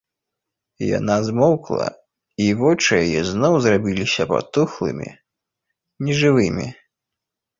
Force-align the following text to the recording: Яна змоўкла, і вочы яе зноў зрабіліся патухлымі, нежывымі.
Яна 0.99 1.15
змоўкла, 1.27 1.87
і 2.45 2.47
вочы 2.61 2.93
яе 3.05 3.21
зноў 3.31 3.53
зрабіліся 3.67 4.23
патухлымі, 4.31 5.09
нежывымі. 6.09 6.67